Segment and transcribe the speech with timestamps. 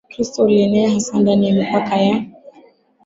[0.07, 2.23] Ukristo ulienea hasa ndani ya mipaka ya